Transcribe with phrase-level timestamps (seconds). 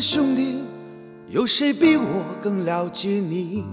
[0.00, 0.62] 兄弟，
[1.28, 3.64] 有谁比我更了解你？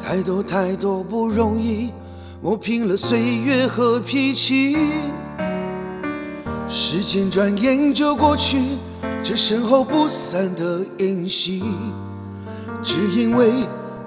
[0.00, 1.90] 太多太多不容易，
[2.42, 4.76] 磨平了岁月和脾气。
[6.68, 8.58] 时间转眼就过去，
[9.22, 11.62] 这身后不散的宴席，
[12.82, 13.52] 只因为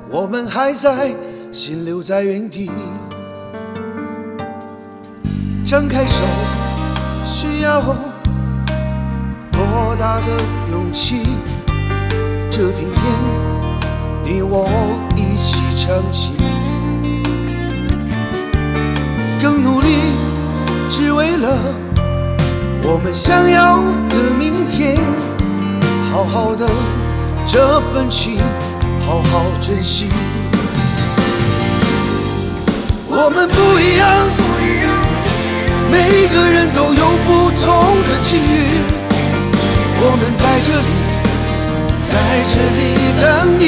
[0.09, 1.15] 我们还在，
[1.51, 2.71] 心留在原地。
[5.65, 6.23] 张开手，
[7.25, 7.81] 需要
[9.75, 10.27] 多大的
[10.71, 11.23] 勇气？
[12.49, 12.95] 这片天，
[14.23, 14.69] 你我
[15.17, 16.31] 一起撑起，
[19.41, 19.97] 更努力，
[20.89, 21.57] 只为了
[22.83, 24.95] 我们想要的明天。
[26.09, 26.65] 好好的
[27.45, 28.37] 这份情，
[29.05, 30.07] 好好珍惜。
[33.09, 34.25] 我们不一样，
[35.91, 39.04] 每个人都有不同的境遇。
[40.07, 40.85] 我们在这里，
[41.99, 42.13] 在
[42.47, 42.79] 这里
[43.19, 43.25] 等
[43.57, 43.63] 你。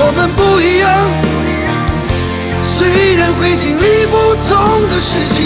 [0.00, 0.86] 我们不一样，
[2.62, 4.14] 虽然会经历不
[4.46, 4.48] 同
[4.88, 5.44] 的事情，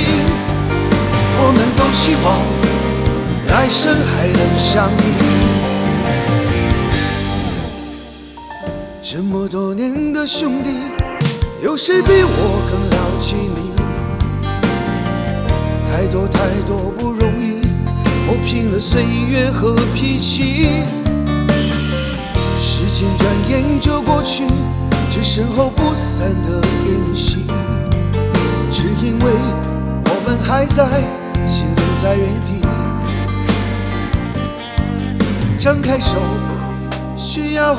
[1.39, 2.27] 我们都希望
[3.49, 5.03] 来生还能相遇。
[9.01, 10.69] 这么多年的兄弟，
[11.65, 13.73] 有谁比我更了解你？
[15.91, 17.52] 太多太多不容易，
[18.33, 20.85] 磨平了岁月和脾气。
[22.59, 24.45] 时间转眼就过去，
[25.11, 27.45] 这身后不散的宴席，
[28.71, 29.31] 只因为
[30.07, 30.87] 我们还在，
[31.47, 32.63] 心留在原地。
[35.61, 36.17] 张开手，
[37.19, 37.77] 需要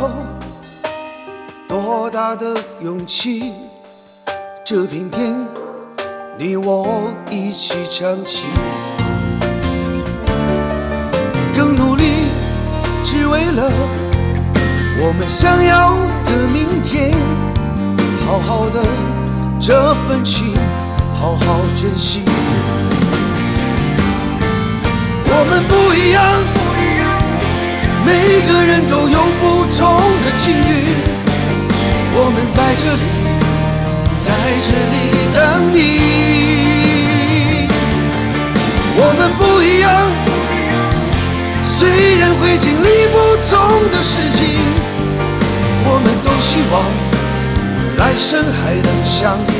[1.68, 3.54] 多大的勇气？
[4.64, 5.36] 这片天，
[6.38, 8.46] 你我一起撑起，
[13.56, 13.72] 了
[15.00, 17.14] 我们想要的明天。
[18.26, 18.84] 好好的
[19.60, 20.56] 这份情，
[21.14, 22.22] 好好珍惜。
[25.28, 26.24] 我们不一样，
[28.06, 28.12] 每
[28.48, 30.62] 个人都有不同的境遇。
[32.16, 33.02] 我们在这里，
[48.24, 49.52] 生还能相遇。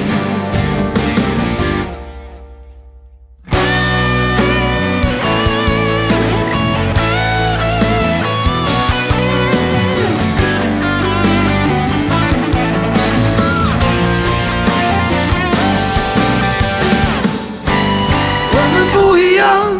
[18.50, 19.74] 我们不一样，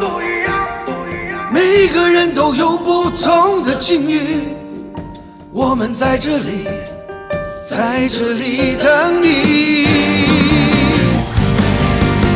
[1.50, 4.40] 每个人都有不同的境遇。
[5.54, 6.68] 我们在这里，
[7.76, 9.88] 在这里等你。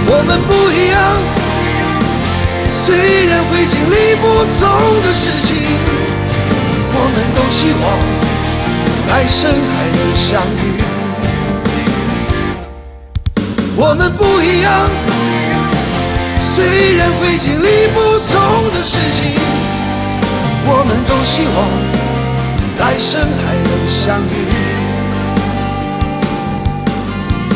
[0.10, 0.98] 我们不一样，
[2.72, 4.26] 虽然会经历不
[4.58, 4.66] 同
[5.04, 5.54] 的事情，
[6.92, 7.86] 我们都希望
[9.10, 10.66] 来生还能相遇。
[13.76, 14.90] 我们不一样。
[16.42, 18.34] 虽然会经历不同
[18.74, 19.38] 的事情，
[20.66, 21.58] 我们都希望
[22.80, 24.67] 来生还能相遇。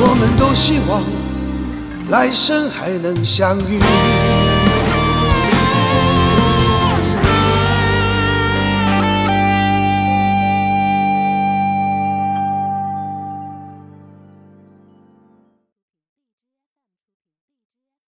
[0.04, 1.04] 我们都希望
[2.10, 4.51] 来生还能相遇。